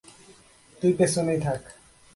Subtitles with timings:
[0.81, 1.61] তুই পেছনেই থাক!